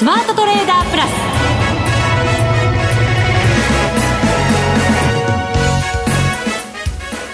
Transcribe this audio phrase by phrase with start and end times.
[0.00, 1.10] スマートトレーダープラス。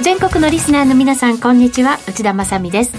[0.02, 2.00] 全国のリスナーの皆さんこんにちは。
[2.08, 2.92] 内田まさです。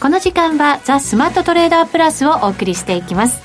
[0.00, 3.42] この時間はザ・スマートトレーダープラスをお送りしていきます。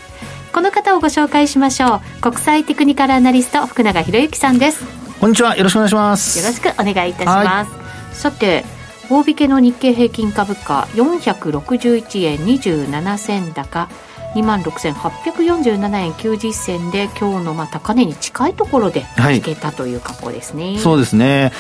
[0.54, 2.22] この方をご紹介しましょう。
[2.22, 4.84] 国際テクニカルアナリスト福永博之さんです。
[5.20, 5.58] こんにちは。
[5.58, 6.38] よろしくお願いします。
[6.38, 7.66] よろしくお願いいたしま
[8.14, 8.22] す。
[8.22, 8.64] さて
[9.10, 13.90] 大引けの日経平均株価461円27銭高
[14.34, 21.52] 2万6847円90銭で今日のまあ高値に近いところで引けたという格好ですね、はい、そうですね、はい、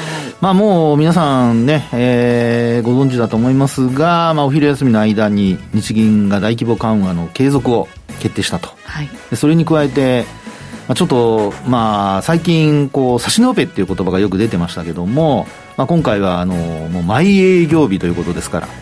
[0.42, 7.88] まあもう皆さんね、えー、ご存知だと思いますが、まあ、お昼休みの間に日銀が大規模緩和の継続を
[8.20, 10.26] 決定したと、はい、それに加えて
[10.88, 18.74] まあ、ちょっと、まあ、最近、こう、差しのべっていう言葉がよく出てましたけども、まあ、今回は、あの、もう、毎営業日ということですから、は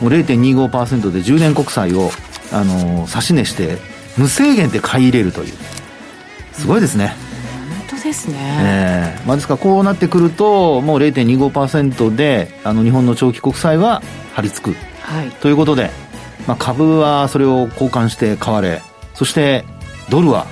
[0.00, 2.10] い、もう0.25%で10年国債を、
[2.52, 3.78] あの、差し値して、
[4.16, 5.54] 無制限で買い入れるという。
[6.52, 7.14] すごいですね。
[7.88, 8.36] 本当ですね。
[8.38, 14.02] ええー、まあ、ですから、こうなってくると、もう0.25%で、あの、日本の長期国債は
[14.34, 14.76] 張り付く。
[15.02, 15.30] はい。
[15.30, 15.90] ということで、
[16.46, 18.82] まあ、株はそれを交換して買われ、
[19.14, 19.64] そして、
[20.08, 20.46] ドルは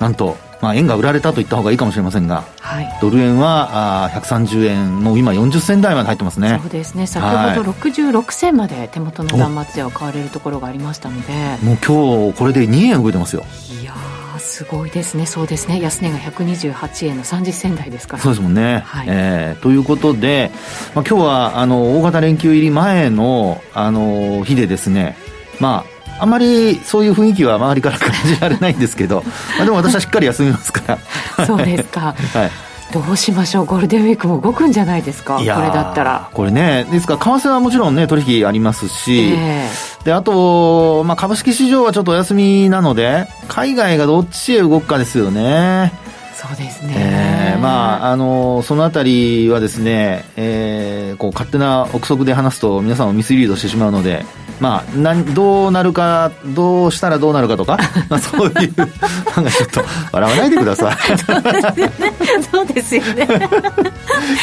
[0.00, 6.58] なんと、まあ、円が売られたと言った方がいいかもしれませんが、はい、ドル円はあ130円、もう今40銭台まで入ってますね。
[6.60, 7.06] そうですね。
[7.06, 13.44] 先ほど66銭まで手元の断末では買われるところがありましたので、もう今日これで2円動いてますよ。
[13.80, 13.94] いや
[14.38, 18.22] すごいですね、そうですね、安値が128円の30銭台ですから。
[18.22, 18.82] そうですもんね。
[18.84, 20.50] はい、えー、ということで、
[20.94, 25.16] まあ、今日はあの大型連休入り前のあの日でですね、
[25.60, 29.22] まああんまりそういう雰囲気は周りから感じられないんですけど、
[29.58, 30.98] まあ、でも私はしっかり休みますか
[31.36, 31.46] ら。
[31.46, 32.50] そうですか、はい、
[32.92, 33.64] どうしましょう？
[33.64, 35.36] ゴールデンウィークも動くんじゃないですか？
[35.36, 36.28] これだったら。
[36.32, 45.92] これねですから為替はもちろんね取引ありますし、えー、であと、まあ、株式市場はちょっとお休みなので海外がどっちへ動くかですよね。
[46.40, 54.24] そうですね、えー、まああのそのあたりはですね、えー、こう勝手な憶測で話すと皆さんをミスリードしてしまうので
[54.60, 59.82] まあ、などうなるか、どうしたらどうなるかとか、まあ、そういう、なんかちょっと、
[60.12, 60.96] 笑わないでください。
[62.50, 63.28] そうですよね。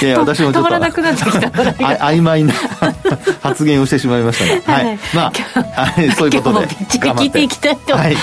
[0.01, 2.53] いや私もちょっと、あ曖昧な
[3.41, 4.99] 発言をしてしまいましたが、はい。
[5.13, 5.31] ま
[5.75, 6.67] あ、そういうことで。
[6.67, 8.15] 聞いていきたいと思い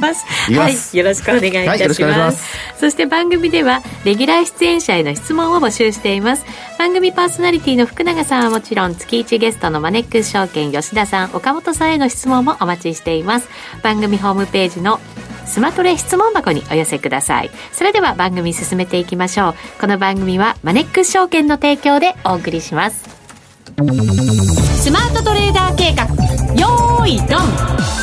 [0.00, 0.24] ます。
[0.52, 2.44] はい、よろしくお願いいたします。
[2.78, 6.44] そして番組では、レギュラー出演者への質問を募集しています。
[6.78, 13.48] 番組パーソナリティの福永さんはもちろん、月1ゲストのマネックス証券吉田さん、ん岡本さんへの質問もお待ちしています
[13.82, 15.00] 番組ホームページの
[15.46, 17.50] スマトレ質問箱にお寄せください。
[17.72, 19.54] それでは番組進めていきましょう。
[19.80, 23.04] この番組はマネックス証券の提供でお送りします。
[24.82, 26.04] スマートトレーダー計画。
[26.54, 28.01] よーいドン。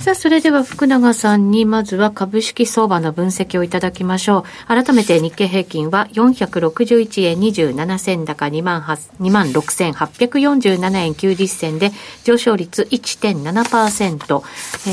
[0.00, 4.44] さあ、それでは福永さんにまずは株式相場の分析をいただきましょう。
[4.66, 11.90] 改めて日経平均は461円27銭高2万6847円90銭で
[12.24, 13.48] 上昇率1.7%、え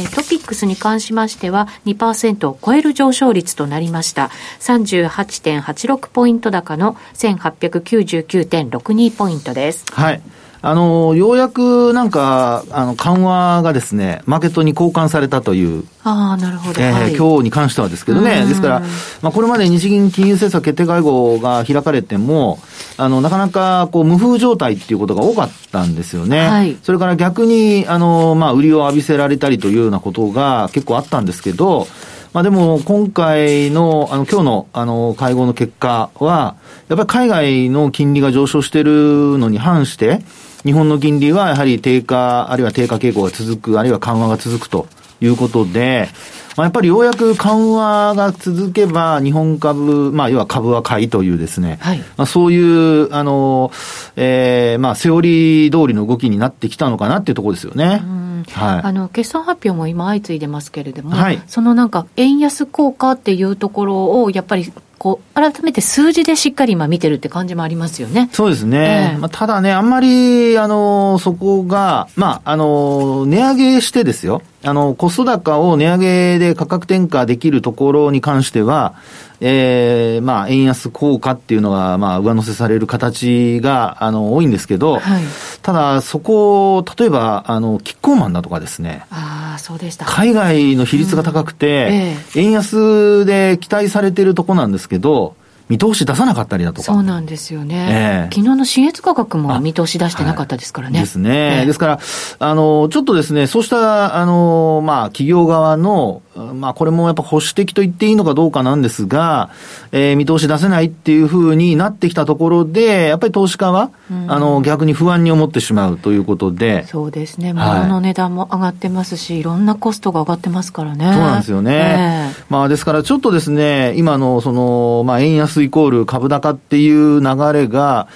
[0.03, 4.29] ー、トピックスに関しましては2%を超える上昇率となりました。
[4.59, 9.85] 38.86ポイント高の1899.62ポイントです。
[9.89, 10.21] はい。
[10.61, 15.83] あの、ようやくなんか、あの、緩和がですね、マーケットに交換されたという。
[16.03, 16.81] ああ、なるほど。
[16.81, 18.45] えーはい、今日に関してはですけどね。
[18.45, 18.79] ですから、
[19.21, 22.59] まあ、これまで日銀金融政策決定会合が開かれても、
[22.97, 26.47] あの、なかなか、こう、無風状態っていうことが多かったんですよね。
[26.47, 31.87] はい、それから逆に、あの、まあ、売りを浴びせられたりというようなことが結構あったんですけど、
[32.33, 36.55] まあでも、今回の、あの、今日の、あの、会合の結果は、
[36.87, 40.21] やっぱり海外の金利が上昇しているのに反して、
[40.67, 44.85] 日本の金利はやはり低下、あるいは低下傾向が続く、あるいは緩和が続くと
[45.21, 46.09] いうことで、
[46.57, 53.71] まあ、やっぱりようやく緩和が続けば、日本株、まあ、要は株は買いというですね、はい、まあ、そういう、あの、
[54.17, 58.01] えー、まあ、セオリー通りの動きになってきたのかなっていうところですよね。
[58.45, 68.29] はい、あの決算発表も今相次いでますけれども、はい、そのなんか円安効果っていうところをやっぱりこう、改めて数字でしっかり今見てるって感じもありますよね。
[68.31, 69.11] そうですね。
[69.13, 74.41] えー、まあ、ただね、あんまり、あの、そこが、まあ、あの、値上げしてですよ。
[74.63, 78.95] あの、コスト高を値上げで価格転嫁できるところに関しては、
[79.39, 85.23] ええー、まあ、円安効果っていうのが、まあ、上乗せされる形が、あの、多いんですけど、はい、
[85.61, 89.05] ただ、そこ、例えば、あの、キッコーマンだとかですね。
[89.11, 90.05] ああ、そうでした。
[90.05, 95.35] 海外の比率が高くて、うんえー、円安で期待されているとこなんですけど、
[95.69, 96.83] 見通し出さなかったりだとか。
[96.83, 98.27] そうなんですよね。
[98.29, 100.99] えー、昨日の新越価格も見通し出してなかったですからね。
[100.99, 101.99] はい、ですね、えー、ですから、
[102.39, 109.49] あの、ちょっとですね、そうした、あの、まあ、企業側の、まあ、これもやっぱ保守的と言っていいのかどうかなんですが、
[109.91, 116.85] えー、見通し出せないっていうふうになってきたところで、やっぱり投資家は、うん、あの、逆に不安に思ってしまうということで。
[116.85, 117.53] そうですね。
[117.53, 121.05] 物の値段も上がってますし、はい、いろんなコストが上がってますからね。
[121.05, 122.31] そうなんですよね。
[122.33, 128.07] えー、まあ、ですからちょっとですね、今の、その、まあ、円安イコール株高っていう流れが、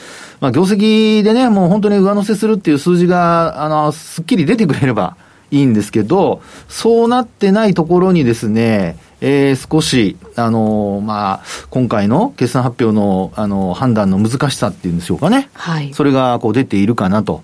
[0.41, 5.15] まあ、業績でね、もう本当に上乗せするっていう数字が、あの、すっきり出てくれれば、
[5.51, 15.49] いいんですけど、そうなってないところにですね、えー、少し、あのー、まあ、今回の決算発表の、あのー、判断の難しさっていうんでしょうかね。
[15.53, 15.93] はい。
[15.93, 17.43] それが、こう、出ているかなと。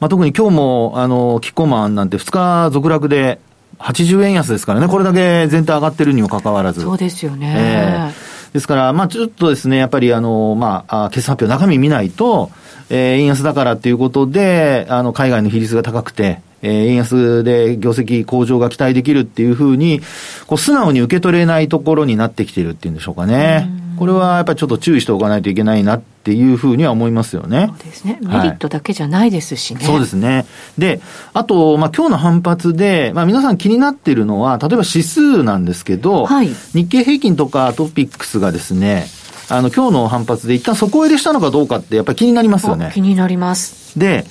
[0.00, 3.38] まあ、特に今日も、あのー、キッコーマンなんて2日続落で、
[3.78, 6.80] 80円安ですからね、これだけ全体上がってるにもかかわらず。
[6.80, 7.54] そうですよね。
[7.56, 12.50] えー、ですから、まあ、ちょっとですね、やっぱり、あの、まあ、決算発表中身見ないと、
[12.90, 20.00] えー、円安だからっていうことで、あの、海外の比率が高くて、えー、円安で業績向上が期待できるっていうふうに、
[20.46, 23.68] こう素直に受け取れないところになってきてるっていうんでしょうかね。
[23.98, 27.66] これはやっぱりちょっと注意しておかないといけないなっていうふうには思いますよね。
[27.68, 28.18] そうですね。
[28.22, 29.80] メリットだけじゃないですしね。
[29.80, 30.46] はい、そうですね。
[30.78, 31.00] で、
[31.34, 39.06] あと、まあ今日の反発で、まあ皆さん気になっているのは、例えば指数なんですけど、はい、日経平均とかトピックスがですね、
[39.50, 42.90] あの、今日の反発で一旦底入れしたのかどうかってやっぱり気になりますよね。
[42.94, 43.98] 気になります。
[43.98, 44.24] で、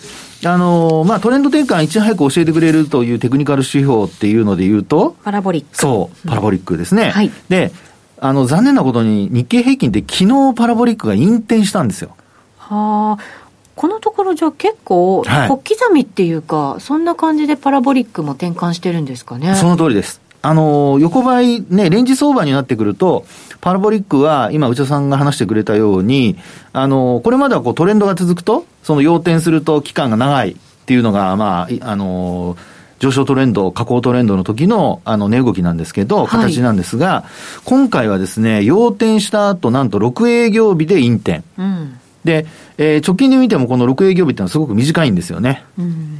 [0.46, 5.78] あのまあ、トレンド転換いち早く教えてくれるというテクニカル指標っていうので言うと、パラボリック。
[5.78, 7.04] そう、パラボリックですね。
[7.04, 7.32] うん、はい。
[7.50, 7.72] で、
[8.20, 12.16] あの、残念なことに日経平均って昨日パラボリックが引転したんですよ。
[12.58, 13.44] はあ。
[13.76, 19.56] このところじゃ結構、小刻みっていうか、はい、そんな感じでパラボリックも転換してるんですかね。
[19.56, 20.22] その通りです。
[20.46, 23.26] あの、横ばい、ね、レンジ相場になってくると、
[23.62, 26.38] パラボリックは、今、内田さんが話してくれたように、
[26.74, 30.56] あの、これまではこうトレンドが続くと、その要点すると期間が長いっ
[30.86, 32.58] ていうのが、まあ、あの、
[33.00, 41.44] 上昇トレンド、下降トレンドの時の、あの、値動きなんですけど、形なんですが、はい、今回はですね、要点した後、なんと6営業日で引転。
[41.58, 42.46] うん、で、
[42.78, 45.64] えー、直近で見てもこの6営業日ってのはすごく短いんですよね。
[45.80, 46.20] うん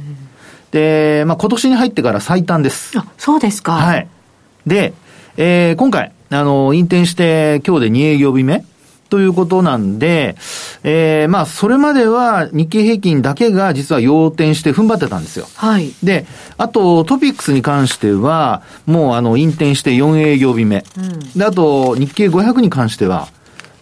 [0.74, 2.98] で、まあ、今年に入ってから最短です。
[2.98, 3.74] あ、そうですか。
[3.74, 4.08] はい。
[4.66, 4.94] で、
[5.36, 8.64] えー、今回、あの、引転して今日で2営業日目
[9.10, 10.34] ということなんで、
[10.82, 15.46] えー、まあ、それまでは日経平均だけが実は要点して踏ん張ってたんですよ。
[15.54, 15.92] はい。
[16.02, 16.26] で、
[16.56, 20.84] あと、トピックスに関しては、もうあの、引転して4営業日目。
[20.96, 23.28] うん、で、あと、日経500に関しては、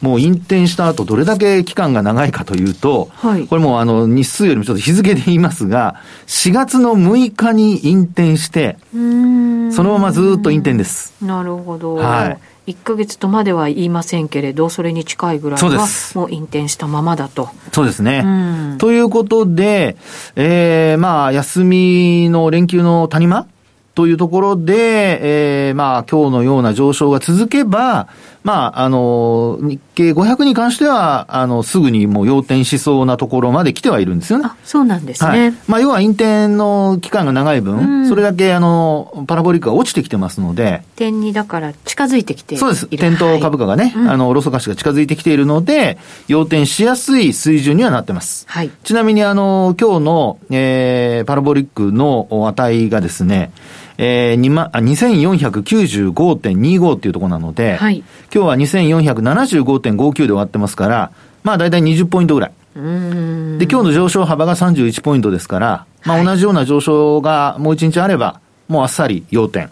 [0.03, 5.95] もう引転した後、どれだけ期間が長いかというと、はい、これもあの、日数よりもちょっと日付で言いますが、
[6.27, 11.15] 4月の6日に引転して、そのままずっと引転です。
[11.23, 11.95] なるほど。
[11.95, 12.39] はい。
[12.67, 17.51] 1か月とまでは言いませんけれど、それに近いぐらいは、もう引転したままだと。
[17.73, 18.23] そうですね。
[18.25, 18.29] う
[18.75, 19.97] ん、ということで、
[20.37, 23.47] えー、まあ、休みの連休の谷間
[23.95, 28.09] というところで、えー、まあ、今日のような上昇が続けば、
[28.43, 34.47] まあ、あの、日経500に関しては、あの、すぐにもう要点しそうなところまで来てはいるんですよね。
[34.47, 35.29] あ、そうなんですね。
[35.29, 40.83] はい、まあ、要は、引転の期間が長い分、うん、それだけ、あの、パラボリックが落ちてきてますので。
[40.97, 42.61] 点に、だから近づいてきている。
[42.61, 42.87] そうです。
[42.87, 48.47] 点と株価がね、はい、あの、ロソカシが近づいてきているので、要点しやすい水準にはなってます。
[48.49, 48.71] はい。
[48.83, 53.53] ちなみに、あの、今日の、えー、パラボリックの値がですね、
[53.99, 58.03] えー、2495.25っていうところなので、はい、
[58.35, 62.53] 今日は2475.59で終わってますから、まあ大体20ポイントぐらい。
[62.75, 69.71] で、今日の上昇幅が31ポイントですから、まあ同じような上昇がもう1日あれば、もうあっさり要点。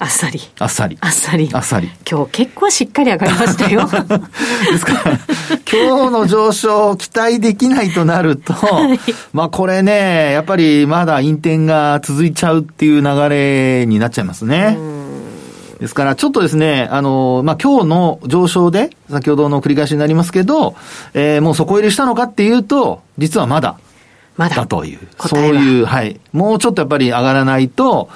[0.00, 0.40] あっさり。
[0.60, 0.96] あっさり。
[1.00, 1.50] あっさり。
[1.52, 1.90] あっさり。
[2.08, 3.80] 今日結構しっかり上がりましたよ。
[4.70, 5.18] ですから、
[5.70, 9.00] 今日の上昇を期待できないとなると、 はい、
[9.32, 14.78] まあこれね、やっぱりまだ引転が続いちゃうっていう流れになっちゃいますね。
[15.80, 20.74] ですから、ちょっとですね、あの、まあ、今日の上昇で、先ほどの繰り返しになりますけど、
[21.14, 23.78] えー、もう底入れしたのかっていうと、実はまだ、
[24.38, 24.54] まだ。
[24.56, 25.00] だという。
[25.18, 26.18] そういう、はい。
[26.32, 28.08] もうちょっとやっぱり上がらないと、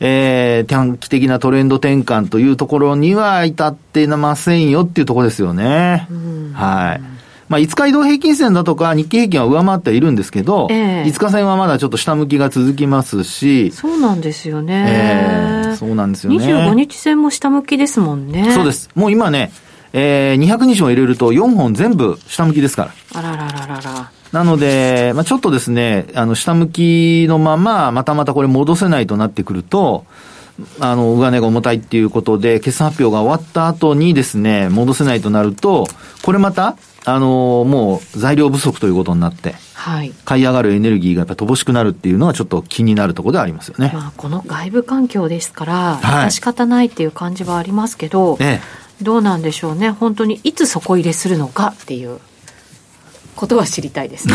[0.00, 6.08] えー、短期的なトレンド転換というところには至ってませんよっていうところですよね。
[6.54, 7.16] はい。
[7.48, 13.70] まあ、5日移動平均線だとか日経平均は上回っているんですけど、えー、5日線はまだちょっと下向きが続きますし。
[13.70, 15.62] そうなんですよね。
[15.68, 16.38] えー、そうなんですよね。
[16.38, 18.50] 25日線も下向きですもんね。
[18.52, 18.88] そうです。
[18.94, 19.52] もう今ね、
[19.92, 22.92] えー、200日も入れると4本全部下向きですから。
[23.14, 24.10] あららららら。
[24.36, 30.04] なので、まあ、ちょっとですね、あの、下向きのまま、またまたこれ戻せないとなってくると、
[30.78, 35.86] あの、上値が重たいっていうことで、決算発表が終わった後にですね、戻せないとなると、
[36.22, 36.76] これまた、
[37.08, 43.92] あのもう材料不足ということになって、はい、買い上がるエネルギーがやっぱ乏しくなるっていうのはちょっと気になるところでありますよね。
[43.94, 49.90] まあ、この外部環境ですから、はい、仕方ないっていう感じはありますけど、ええ、どうなんでしょうね。
[49.90, 52.18] 本当にいつ底入れするのかっていう。
[53.36, 54.34] ことは知りたいですね。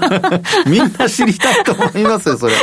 [0.66, 2.54] みんな知りたいと思いますよ、それ。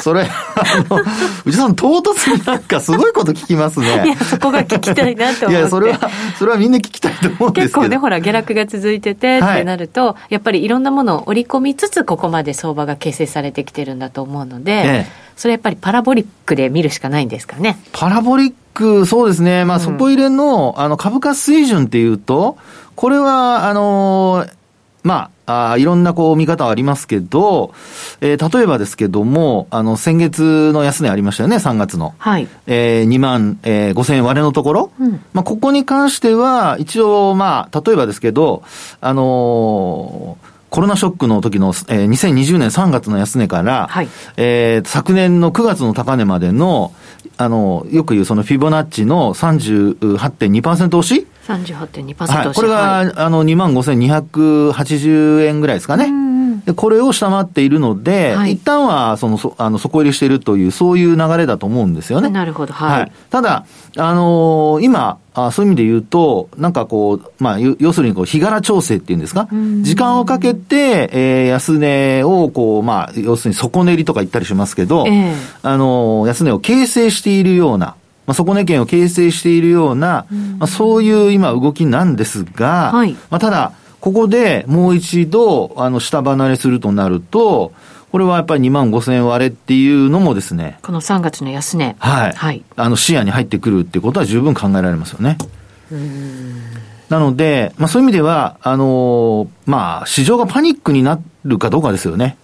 [0.00, 1.00] それ、あの、
[1.44, 4.04] 内さん、唐突になんかすごいこと聞きますね。
[4.06, 5.58] いや、そこが聞きたいなと思って。
[5.58, 7.80] いや、それは、それはみんな聞きたいと思うんですけど。
[7.80, 15.06] 結構ね、ほら、下落が続いててってなると、はい、やっぱりいろんなものを織り込みつつ、ここまで相場が形成されてきてるんだと思うので、ええ、
[15.36, 17.78] それやっぱりパラボリックで見るしかないんですかね。
[17.92, 19.64] パラボリック、そうですね。
[19.64, 22.56] まあ、底入れの、あの、株価水準っていうと、
[22.94, 24.46] これは、あの
[25.06, 27.72] まあ、あいろんなこう見方はありますけど、
[28.20, 32.14] えー、例えばですけども、あの、先月の安値ありましたよね、3月の。
[32.18, 32.48] はい。
[32.66, 34.90] えー、2万、えー、5千円割れのところ。
[34.98, 38.64] うん、まあ、ここに関しては、一応、まあ、例えばですけど、
[39.00, 46.92] あのーコロナショックの時の、えー、2020年3月の安値から、はい、えー、昨年の9月の高値までの、
[47.38, 56.10] あの、よく言うそのフィボナッチの38.2%押し38.2%はい、これが、はい、あの、25,280円ぐらいですかね。
[56.64, 62.28] で、これを下回っているので、はい、一旦は、その、そあの、底入りしているという、そういう流れだと思うんですよね。
[62.28, 63.00] なるほど、はい。
[63.02, 63.64] はい、ただ、
[63.96, 69.48] あのー、今、あそういう意味で言うと、なんかこう、まあ、要するにこう、日柄調整っていうんですか、
[69.82, 77.94] 時間をかけて、えー、安値を、こう、まあ、要するに底練りとか言ったりしますけど、えー、あのー、安値を形成しているような、
[78.26, 80.26] まあ、底値圏を形成しているような、
[80.58, 87.72] まあ、そういう今動きなんですが、はい、まあ、ただ、ここでもう一度、あの、下離れするとなると、
[88.12, 90.78] これはやっぱり2万5千円割れっていうのもですね。
[90.82, 91.96] この3月の安値。
[91.98, 92.32] はい。
[92.32, 92.64] はい。
[92.76, 95.38] あの、視野に入ってくるってことは十分考えられますよね。
[97.08, 102.36] なので、まあそういう意味では、あのまあ市場がパニックになるかどうかですよね。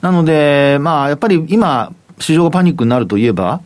[0.00, 3.60] なので、まあやっぱり今、市場がパニックになるといえば、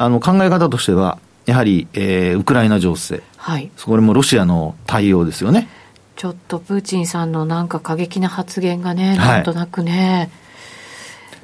[0.00, 3.22] あの考え方としては、やはり、えー、ウクライナ情勢。
[3.36, 3.70] はい。
[3.76, 5.68] それもロシアの対応ですよね。
[6.16, 10.30] ちょっとプーチンさんのなんか過激な発言がね、なんとなくね、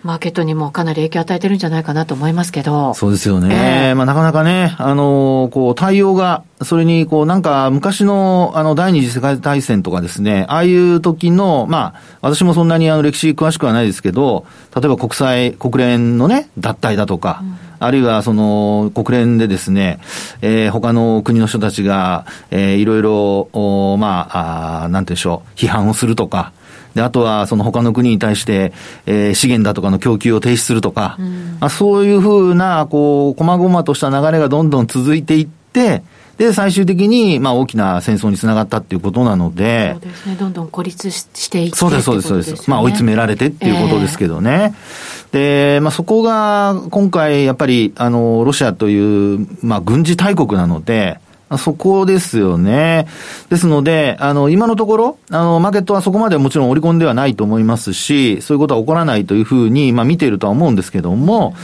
[0.02, 2.94] マーケットにもかなり影響を与えてるんじゃないかなと思いますけど。
[2.94, 3.88] そうですよね。
[3.90, 19.98] えー、まあなかなかね、あのー、こう対応が、それにこうなんか昔のあの第二次世界大戦とかですね、ああいう時の、まあ私もそんなにあの歴史詳しくはないですけど、例えば国際、国連のね、脱退だとか、うんあるいはその国連でですね、
[20.42, 26.52] えー、他の国の人たちが、えー、いろいろ、おまあ、あなんていうんでしょう、批判をするとか、
[26.96, 28.72] で、あとは、その他の国に対して、
[29.04, 36.02] えー、資源だとかの供給を停止するとか、うん、あそういうふうな、こう、細々とした流れがどんどん続いていって、
[36.38, 39.92] で、最終的に、まあ、大きな戦争につながったっていうことなので。
[39.92, 40.36] そうですね。
[40.36, 42.70] どんどん孤立していってそうです、そうです、そうです。
[42.70, 44.50] まあ、追い詰められてっていうことですけどね。
[44.52, 51.18] えー、で、まあ、そこが、今回、やっぱり、あの、ロシアという、まあ、軍事大国なので、
[51.58, 53.06] そこですよね。
[53.50, 61.54] ですので、あの、今のところ、あの、マーケットはそこまでもちろん織り込んではないと思いますし、そういうことは起こらないというふうに、まあ見ているとは思うんですけども、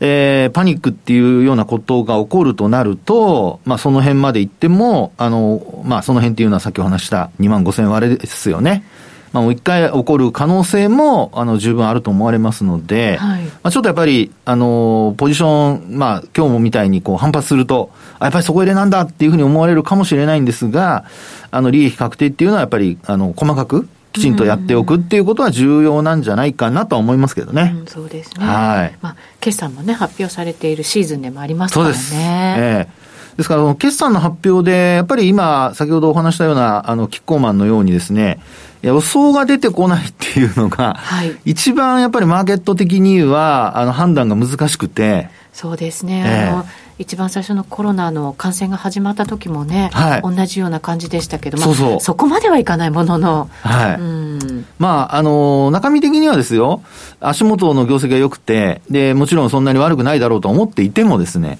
[0.00, 8.84] えー、パニックっていうようなことが起こるとなると、まあその辺まで行っても、あの、まあその辺っていうのはさっきお話した2万5千割れですよね。
[9.34, 21.04] まあ、もう一回起こる可能性も、あの、十分あると思われますので、はい、まあ、ちょっとやっぱり、あの、ポジション、まあ、今日もみたいにこう反発すると、あ、やっぱりそこ入れなんだっていうふうに思われるかもしれないんですが、
[21.50, 27.74] あの、利益確定っていうのはやっぱり、あの、細かく、きちんとやっておくっていうことは重要なんじゃないかなとは思いますけどね。
[27.76, 28.46] うん、そうですね。
[28.46, 28.96] はい。
[29.02, 31.94] まあ、決算もね、発表されているシーズンでもありますからね。
[31.94, 32.14] そうです。
[32.14, 33.04] ええー
[33.36, 38.38] ですから、決算の発表で、やっぱり今、先ほどお話したような、あの、キッコーマンのようにですね、
[38.84, 45.28] 予想が出てこないっていうのが、はい、一番やっぱりマーケット的には、あの、判断が難しくて。
[45.52, 46.24] そうですね。
[46.26, 46.66] えー、あの
[46.98, 52.00] 一番最初のコロナの感染が始まった時もね、はい、同じような感じでしたけど、まあ、そうそう。
[52.00, 54.66] そこまではいかないものの、はい、うん。
[54.78, 56.82] まあ、あの中身的にはですよ、
[57.20, 61.58] 足元の業績が良くてで、もちろんそんなに悪くないだろうと思っていてもですね、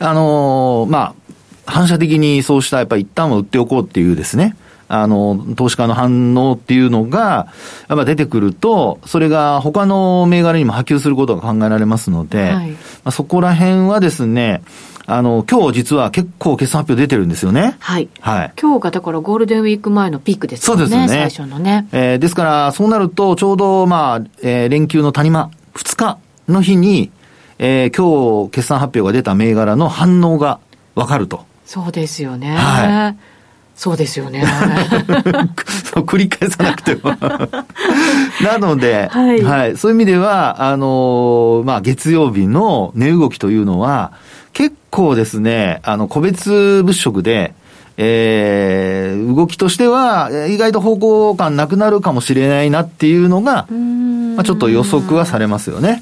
[0.00, 1.14] あのまあ、
[1.66, 4.56] 反射的にそうしたやっぱり一旦は売っておこうっていうですね、
[5.02, 7.48] あの、投資家の反応っていうのが、
[7.88, 14.62] やっぱ出てくると、それが他の銘柄にも波及することが考えられますので、はい、まあ、そこら辺はですね、
[15.06, 17.76] あの、今日実は結構決算発表出てるんですよね。
[17.78, 18.08] はい。
[18.20, 18.52] はい。
[18.60, 20.80] 今日がだからゴールデンウィーク前のピークですよね。
[20.80, 21.08] そうですね。
[21.08, 21.86] 最初のね。
[21.92, 27.10] えー、ですから、そうなると、ちょうど、まあ、えー、連休の谷間、2日の日に、
[27.58, 30.58] えー、今日決算発表が出た銘柄の反応が
[30.94, 31.44] わかると。
[31.66, 32.54] そうですよね。
[32.56, 33.16] はい。
[33.76, 34.44] そうですよね。
[36.06, 37.10] 繰り返さなくても。
[38.42, 44.12] なので、はい、はい、そういう意味では、あのー、まあ、月曜日の値動きというのは、
[44.52, 47.54] 結構ですね、あの、個別物色で、
[47.96, 53.66] えー、動きとしては、意外と方向感なくなるかもしれないなっていうのが、
[54.36, 56.00] まあ、ちょっと予測はされますよね。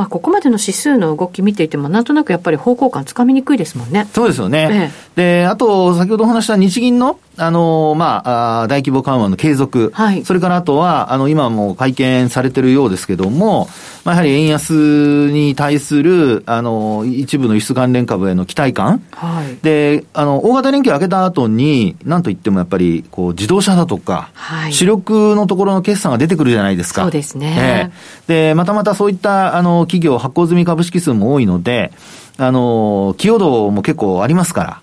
[0.00, 4.08] まあ、ここまでの指数の動き見ていても、なんとなくやっぱり方向感つかみにくいですもんね。
[4.14, 4.90] そうですよね。
[5.16, 8.22] ええ、で、あと、先ほどお話した日銀の、あの、ま
[8.62, 9.90] あ、大規模緩和の継続。
[9.94, 10.24] はい。
[10.24, 13.68] それからあとは、あの、今も会見されてるようですけども、
[14.04, 19.02] まあ、やはり円安に対する、あの、一部の輸出関連株への期待感。
[19.12, 19.56] はい。
[19.62, 24.72] で、あの、大型連休明けた後に、なんといってもやっぱり、こう、自動車だとか、はい。
[24.72, 27.02] 主力のところの決算が出てくるじゃないですか。
[27.02, 27.90] そうですね。
[28.28, 28.50] ええ。
[28.50, 31.92] で、またまたそういった、あの、企業発行済み株式数も多いので、
[32.36, 34.80] あの、寄与度も結構ありますから。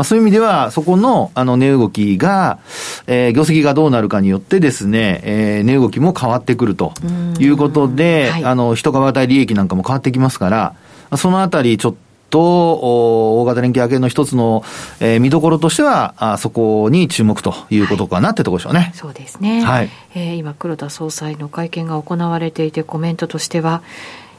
[0.00, 2.58] まあ、そういう意味では、そこの、あの、値動きが、
[3.06, 6.94] えー、業績がどうなるかによってですね、えー、値動きも変わってくると
[7.38, 10.74] いうことで、はい、あの、一株当たり利益なんかも変わってきますから、
[11.18, 11.94] そのあたりちょっ
[12.30, 14.64] と、大型連休明けの一つの、
[15.00, 18.80] えー、見どころとしては、あそこに注目ということかなってところでしょうね。
[18.80, 19.62] はい、そうですね。
[19.62, 19.90] はい。
[20.14, 23.82] えー、今、黒田総裁の会見が行われていて、コメントとしては、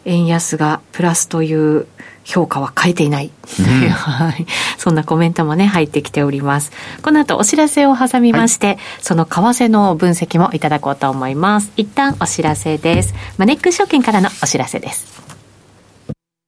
[0.05, 1.87] 円安がプラスという
[2.23, 4.45] 評価は変えていない、うん、 はい。
[4.77, 6.71] そんなコメントもね、入ってきております。
[7.01, 11.71] この後お知らせを挟みまして、はい、その為替の分析もいただこうと思います。
[11.77, 13.13] 一旦お知らせです。
[13.37, 15.21] マネックス証券からのお知らせです。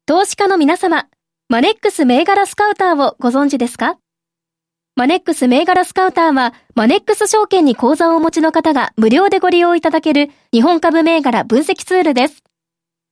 [0.05, 1.07] 投資家の皆様、
[1.50, 3.98] マネックス銘柄スカウターをご存知ですか？
[4.95, 12.43] マネックス銘柄スカウターは、マネックス証券に口座をお持ちの方が無料でご利用いただける日本株銘柄分析ツールです。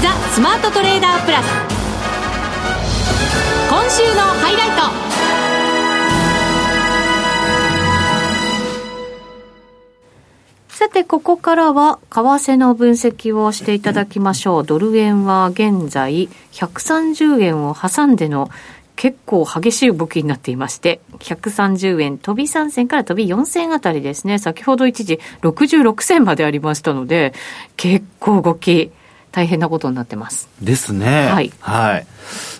[0.00, 1.46] ザスマートトレーダープラス
[3.68, 5.08] 今週のハイライト
[10.68, 14.64] さて、ここからは、為替の分析をしていただきましょう。
[14.64, 18.48] ドル円は現在、130円を挟んでの
[18.94, 24.38] 結構激しい動きになっていまして、130円飛び3銭から飛び4銭あたりですね。
[24.38, 27.32] 先ほど一時66銭までありましたので、
[27.76, 28.92] 結構動き
[29.32, 30.48] 大変なことになってます。
[30.60, 31.28] ですね。
[31.28, 31.52] はい。
[31.60, 32.06] はい。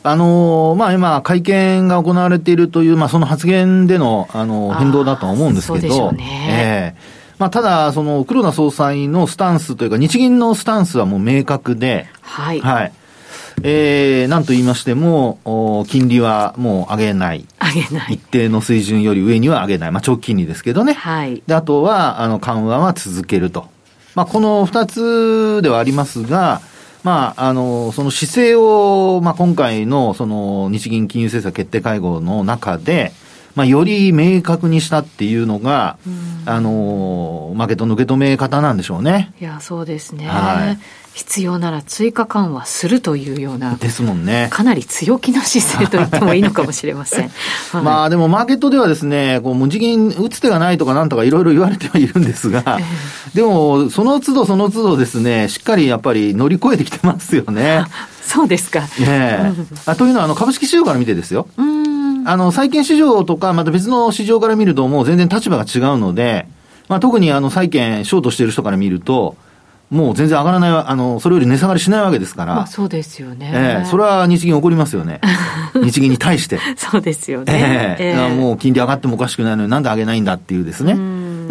[0.03, 6.95] あのー、まあ今、会見が行われているという、まあその発言での、あのー、変動だとは思うんですけど、そうでね。
[6.97, 12.61] えーまあ、ただ、その、黒田総裁のスタンスというか、日銀のスタンスはもう明確で、はい。
[12.61, 12.93] はい。
[13.63, 17.47] えー、なんと言いましても、お金利はもう上げない。
[17.61, 18.15] 上げない。
[18.15, 19.93] 一定の水準より上には上げない。
[19.93, 20.95] まあ、長期金利ですけどね。
[20.95, 21.43] はい。
[21.47, 23.69] で、あとは、あの、緩和は続けると。
[24.19, 26.61] まあ、この二つではありますが、
[27.05, 33.13] まあ、あの、その姿勢を、まあ、今回の、その、日銀金融政策決定会合の中で、
[33.55, 35.99] まあ、より明確にしたっていうのが、
[36.47, 39.33] あの、マーケットの受け止め方なんでしょうね。
[39.41, 40.27] いや、そうですね。
[40.27, 40.79] はい。
[41.19, 43.75] 必要なら追加緩和するというような。
[43.75, 44.47] ですもんね。
[44.53, 47.31] かなり強気な姿勢と言ってもいいのかもしれません。
[47.73, 57.85] はい、まあでもマーケットではですね、こう無次元打つ手がないとかなんとかいろいろ言われてはいるんですが、えー、でもその都度その都度ですね、しっかりやっぱり乗り越えてきてますよね。
[58.23, 58.83] そうですか。
[58.83, 59.53] ねえ。
[59.87, 61.49] あというのはあの株式市場から見てですよ。
[62.27, 66.47] あの債券市場とかまた別の市場から見るともう全然立場が違うので、
[66.87, 69.37] まあ特にあの債券ショートしている人から見ると、
[69.91, 72.55] もう全然上がらない、あの、それより値下がりしないわけですから。
[72.55, 73.51] まあそうですよね。
[73.55, 75.21] ええー、それは日銀怒りますよね。
[75.75, 76.59] 日銀に対して。
[76.77, 77.97] そうですよね。
[77.99, 80.95] ええー、えー、もう金利上がってもおかしくないのになんで上げないんだっていうですね。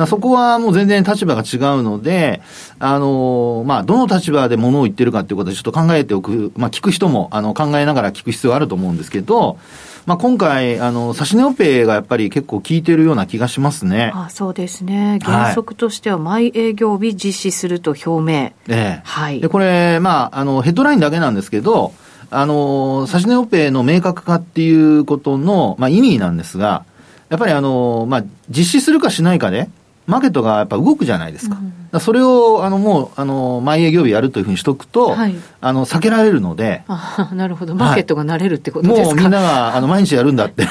[0.05, 2.41] そこはもう全然立場が違うので、
[2.79, 9.57] あの、まあ、どの立場で物を言ってるかっていうことでちょっと考えておく、まあ、聞く人も、あの、考えながら聞く必要あると思うんですけど、
[10.05, 14.11] まあ、今回、あの、指値オペがやっぱり結構効いてるような気がしますね。
[14.15, 15.19] あそうですね。
[15.21, 18.33] 原則としては、毎営業日実施すると表明。
[18.33, 19.01] ええ。
[19.03, 19.41] はい。
[19.41, 21.91] で、これ、まあ、あの、ヘッドラインだけなんですけど、
[22.29, 26.85] あの、指値オペの明確化っていうことの、まあ、意味なんですが、
[27.29, 29.69] やっぱりあの、まあ、実施するかしないかで、
[30.07, 31.57] マーケットがやっぱ動くじゃないですか。
[31.91, 36.83] うん、それを、あの、もう、あの、毎営業日やるというふうにしとくと、はい、あの、避けられるので。
[36.87, 37.75] あなるほど。
[37.75, 40.63] マーケットが慣れるってことですか、はい、もうみんなが、あの、毎日やるんだって。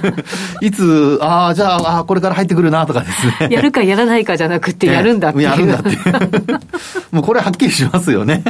[0.62, 3.48] いつ、ああ、じゃあ、あこれから入ってくるなとかですね。
[3.50, 5.44] やるかやらないかじゃなくて、やるんだっていう。
[5.44, 5.90] やるんだって
[7.12, 8.42] もうこれはっきりしますよね。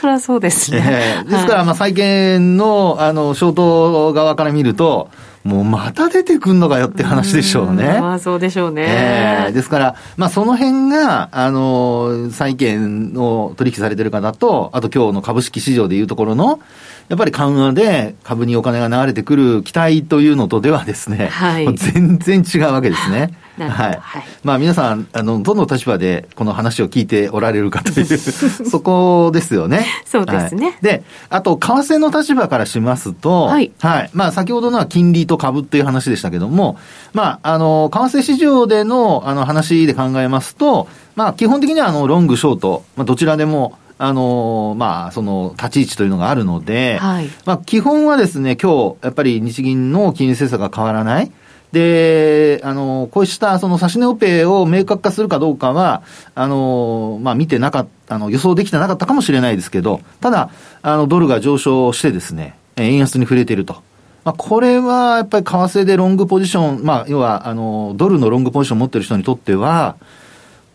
[0.00, 1.22] それはそうですね。
[1.24, 5.10] えー、ですから、まあ、債券の、あの、ショート側から見ると、
[5.48, 7.98] もうまた出てくんのかよって話でしょうね。
[8.00, 8.84] まあそうでしょうね。
[8.86, 16.60] えー、ですから、まあその辺が、あの、債券を取引されてる方と、あと今日の株式市場でいうところの、
[17.08, 23.32] やっぱり緩和で株にお金が流れてくる期待というのとではですね、はい、全然違うわけですね。
[23.58, 23.98] はい。
[24.00, 29.86] はい、まあ皆さん、あの、どの立場でこの話を聞いておられるかという そこですよね。
[30.04, 33.72] そうですね、はい、で、あと、為替の立場からしますと、はい。
[33.80, 34.10] はい。
[34.12, 36.76] まあ先ほどのは金利と株っていう話でしたけども、
[37.14, 51.32] まあ、あの、為替市場での、あの、話で考えますと、まあ基本的にはあの、ロング、ショート、まあどちらでも、あのまあ、その立ち位置というのがあるので、はい、まあ、基本はですね、今日、やっぱり日銀の金融政策が変わらない。
[51.72, 56.02] で、あの、こうしたその指値オペを明確化するかどうかは、
[56.34, 63.82] あの、まあ、見てなかった、あの、予想できてなかったかもしれないですけど、ただ、あの、ドルが上昇してですね、円安に触れていると。
[64.24, 69.96] まあ、これはやっぱり為替でロングポジション、まあ、要は、あの、ドルのロングポジションを持ってる人にとっては、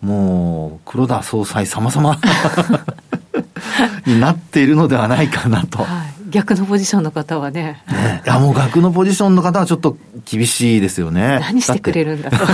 [0.02, 2.20] もう、黒田総裁様々
[4.06, 5.80] になっているのではないかなと。
[5.80, 7.82] はい、逆のポジションの方はね。
[7.92, 11.40] ねいや、もう逆のポジションの方はちょっと厳しいですよね。
[11.42, 12.38] 何してくれるんだと。
[12.38, 12.46] だ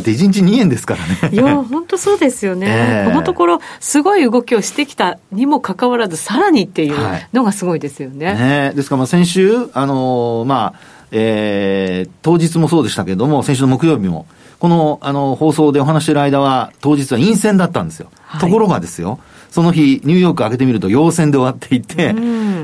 [0.00, 1.34] って 1日2円ですからね。
[1.34, 2.66] いや、本当そうですよね。
[2.68, 6.96] えー、このところ、すごい動きをしてきたにもかかわらず、さらにっていう
[7.32, 8.26] のがすごいですよね。
[8.26, 14.26] はい、ねですから、先週、あのー、まあ、えー、当日もそうでしたけれども、先週の木曜日も、
[14.58, 18.08] この、あの、放送でお話している間は、当日は陰線だったんですよ。
[18.22, 19.20] はい、ところがですよ、
[19.54, 22.12] その日、ニューヨーク開けてみると陽線で終わっていて、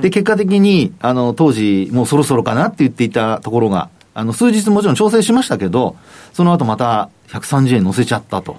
[0.01, 5.95] で、結果的に、あの、当時、もうそろそろかなって言っていたところが、あの、数日もちろん調整しましたけど、
[6.33, 8.57] その後また130円乗せちゃったと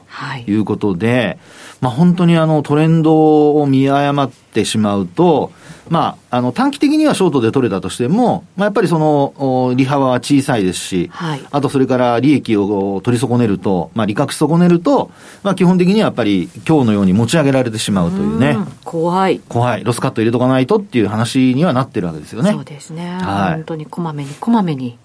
[0.48, 0.54] い。
[0.54, 1.38] うことで、はい、
[1.82, 5.52] まあ本当にあのトレンドを見誤ってしまうと、
[5.92, 15.12] まあ、あの短期的にはショートで取れたとしても、まあ、やっぱりその利幅は小さいですし、はい、あとそれから利益を取り損ねると、まあ、利確し損ねると、
[15.44, 18.52] まあ、基本的にはやっぱり今日のように持ち上げられてしまうというね。
[18.52, 19.42] う怖い。
[19.50, 19.84] 怖い。
[19.84, 22.52] ロスカット入れとかないとっていう話にはなってるわけですよね。
[22.54, 23.10] そうですね。
[23.22, 24.98] はい、本当にこまめにこまめに。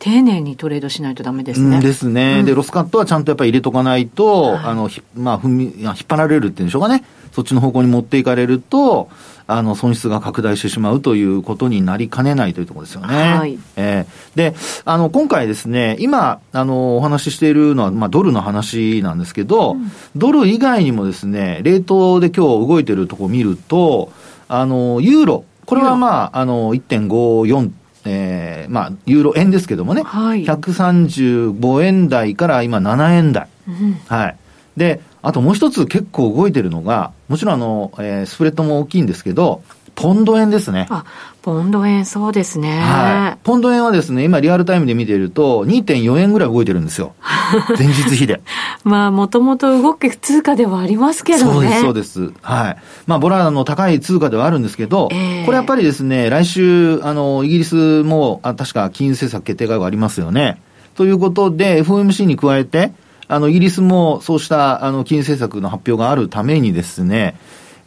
[0.00, 1.80] 丁寧にトレードしないとダメですね。
[1.80, 7.04] ですね、うん、で、ロスカットはちゃんとやっぱり入れとかないと、はい、あの、まあ、踏み、引っ張られるっていうんでしょうかね。
[7.32, 9.08] そっちの方向に持っていかれると、
[9.46, 13.14] あの、損失が拡大してしまうということになりかねないというところですよね。
[13.14, 13.58] はい。
[13.76, 14.54] えー、で、
[14.84, 24.12] あの、今回ですね、今、あの、お話ししているのは、まあ、ドルの話なんですけど、うん、ドル以外にもですね、レートで今日動いてるところを見ると、
[24.48, 27.70] あの、ユーロ、これはまあ、あの、1.54
[28.06, 33.48] えー、まあ、ユーロ円ですけどもね、はい、135円台から今7円台。
[33.66, 34.36] うん、はい。
[34.76, 39.62] で、あともう一つ結構動いてるのが、もちろんあの、えー、スプレッドも大きいんですけど、
[39.94, 40.86] ポンド円ですね。
[40.90, 41.04] あ、
[41.42, 42.78] ポンド円、そうですね。
[42.80, 43.44] はい。
[43.44, 47.14] ポンド円はですね、今リアルタイムで見ていると、2.4円ぐらい動いてるんですよ。
[47.78, 48.42] 前日比で。
[48.82, 51.52] まあ、もともと動く通貨ではありますけどね。
[51.52, 52.32] そうです、そうです。
[52.42, 52.76] はい。
[53.06, 60.60] まあ、ボラの高い通貨ではあるんですけど、えー、これやっぱりですね、来週、あの、イギリスも、あ確か金融政策決定会合ありますよね。
[60.96, 62.92] ということで、FOMC に加えて、
[63.28, 67.36] あの、イギリスもそうした、あの、金融政策の発表があるためにですね、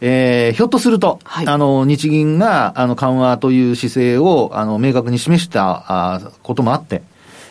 [0.00, 7.02] えー、ひょっとすると、はい、あの、日銀が、あの、緩和という姿勢を、あの、明確に示したあこともあって、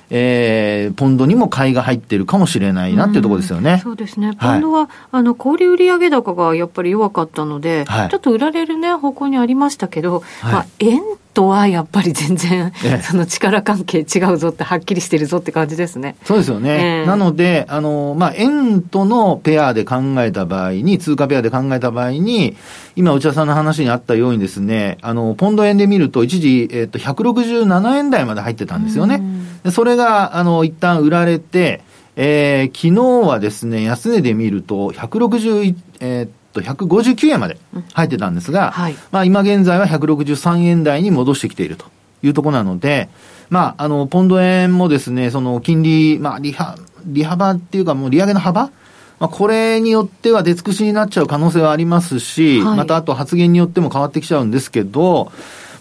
[0.09, 3.81] えー、ポンドにも買いが入っているかもしれないなっていうところですよね。
[3.83, 4.33] そうですね。
[4.39, 11.01] ポンドは、はい、あの、小売売上高がやっぱり弱かったので、はい、ちょっと売られるね、方向にありましたけど、はい、まあ、円
[11.37, 12.73] とはやっぱり全然、
[13.03, 16.15] その力関係違うぞってはっきりしてるぞって感じですね。
[16.23, 17.01] そうですよね。
[17.01, 22.57] えー、なので、あの、まあ、円とのペアで考えた場合に、通貨ペアで考えた場合に、
[22.95, 29.21] 今内田さんの話にあったようにですね、あの、ポンド円で見ると一時、えっ、と、167円台まで入ってたんですよね。
[29.63, 31.83] でそれが、あの、一旦売られて、
[32.15, 37.57] えー、昨日はですね、安値で見ると、161、えー、と159円まで
[37.93, 41.85] 入ってたんですが、はい、まあ今現在は163円台に戻してきていると
[42.23, 43.09] いうところなので、
[43.49, 48.71] まあ、あの、ポンド円もですね、その金利、まあ、利幅、利幅っていうかもう利上げの幅
[49.19, 55.31] まあ、これによっては出尽くしになっちゃう可能性はありますし、はい、またあと発言によっても変わってきちゃうんですけど、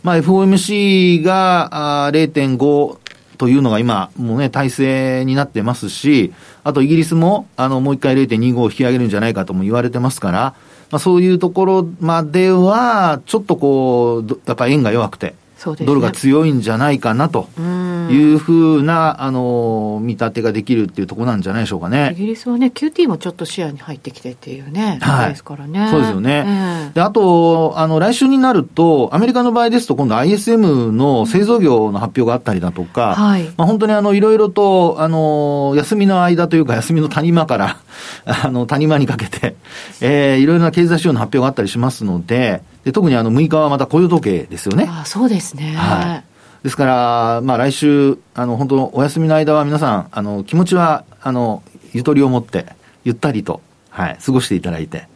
[0.03, 2.99] まあ、FOMC があ0.5
[3.37, 6.33] というのが今、もうね、体制になってますし、
[6.65, 10.55] あとイギリスも、あの、もう一回0.25を引き上げるんじゃないかとも言われてますから、
[10.91, 15.35] まあ、そういうところまでは、ちょっとこう、やっぱ円が弱くて、
[15.75, 22.11] ドルが強いんじゃないかなというふうな、あの、見立てができるっていうところなんじゃないでしょうかね。
[22.13, 25.89] イギリスはね、QT もちょっと視野に入ってきてっていうね、はい、ですからね。
[25.91, 26.45] そうですよね。
[26.47, 37.79] えー、で、あと、あの、来週になると、アメリカの場合ですと、今度 ISM の製造業の発表があったりだとか、はい、まあ、本当にあの、いろいろと、あの、休みの間というか、休みの谷間から、
[38.25, 39.57] あの、谷間にかけて、
[40.01, 44.87] えー、いろいろな経済指標の発表があったりしますので、で特にあの6日はまた雇用統計ですよね。
[44.89, 45.75] あそうですね。
[45.75, 46.25] はい。
[46.63, 52.67] ですから、まあ来週、あの、本当お休みの間は皆さん、あの、気持ちは、あの、ゆとりを持って、
[53.03, 55.09] ゆったりと、はい、過ごしていただいて、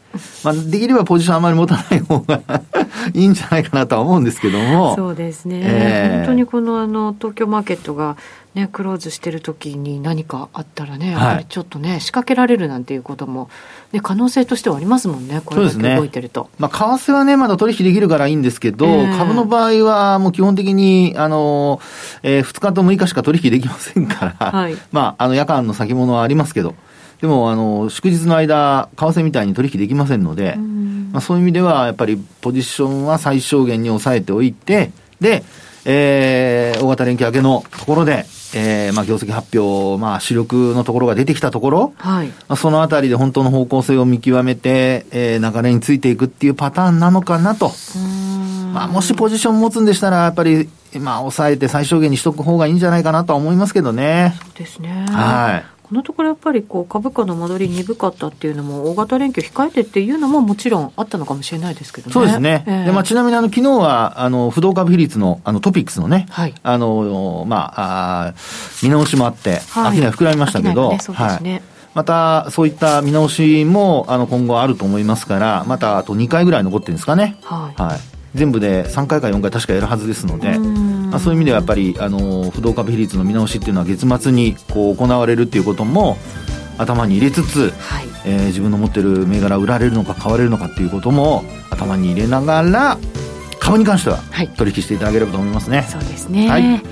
[0.45, 2.41] まあ、できればポジションあまり持たない方が
[3.15, 4.95] いいんじゃないかなとは思うんですけども。
[4.97, 5.61] そうですね。
[5.63, 8.17] えー、本当にこのあの東京マーケットが
[8.55, 13.49] ね、クローズしてる時に何かあったらね、やっぱりちょっとね、仕掛けられるなんていうことも、
[13.93, 16.45] ね、可能性としてはありますもんね、これだけ動いてると。
[16.45, 21.81] ね、まあ、為替はね、まだ取引できるからいいんですけど、えー、株の場合はもう基本的に、あの、
[22.25, 26.75] えー、2日と6日しか取引できませんから、はい、まあ、あの、夜間の先物はありますけど、
[27.21, 30.57] でも、あの、祝日の間、為替みたいに取引できませんので、
[31.13, 35.43] まあ、そういう意味では、やっぱりポジションは最小限に抑えておいて、で、
[35.85, 42.29] えー、大型連休明けのところで、えー、まあ、業績発表、まあ、主力のところが出てきたところ、はい。
[42.29, 47.73] まあ、そのあたりで本当の方向性を見極めて、えー、流れについていくっていうパターンなのかなと。
[48.73, 54.35] まあ、もしポジション持つんでしたら、やっぱり、まあ、抑えて最小限にしとく方がいいんじゃないかなとは思いますけどね。
[54.41, 55.07] そうですね。
[55.11, 55.80] はい。
[55.91, 62.13] このところやっぱりこう株価の戻り鈍かったっていうのも、大型連休控えてっていうのももちろんあったのかもしれないですけどね。
[62.13, 62.63] そうですね。
[62.69, 68.35] えー、でまあ、ちなみにあの昨日はあの不動株比率のあのトピックスのね、はい、あのまああ
[68.85, 77.37] 見直しもあって、はい、商い膨らみましたけど、ねね、はいまた、そういった見直しも、あの、今後あると思いますから、また、あと2回ぐらい残ってるんですかね。
[77.43, 77.83] はい。
[77.83, 78.01] はい。
[78.35, 80.65] 全部で3回か4回確かやるはずですので、ま
[81.21, 86.17] あ、そういう意味ではやっぱりあの不動株比率の見直しっていうのは月末にこう行われるっていうことも
[86.79, 92.99] 頭に入れつつ、はい、えー、自分の持ってる銘柄売られるのか買われるのかっていうことも頭に入れながら
[93.59, 94.21] 株に関しては
[94.57, 95.79] 取引していただければと思いますね。
[95.79, 96.83] はい、そうですね、はい。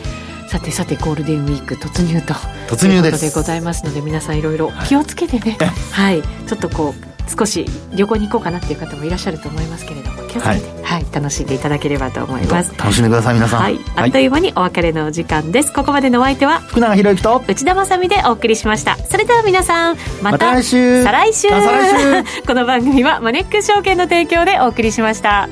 [0.48, 2.32] さてさてゴールデンウィーク突入と
[2.68, 5.58] 突入ですということでございますので皆さんいろいろ気をつけてね、
[5.90, 12.76] はい、はい、ちょっとこう少し旅行に行こうかなっていう方もいらっしゃると思いますけれども気をつけて、はい、はい、楽しんでいただければと思います。
[12.78, 15.72] 楽しんでください皆さん、はい、あっという間にお別れのお時間です。
[15.72, 18.96] ここまでのお相手は福永博之と内田まさでお送りしました。
[18.96, 21.02] それでは皆さんまた来週。
[21.02, 21.48] 再来週。
[22.46, 25.48] この番組はマネックス証券の提供でお送りしました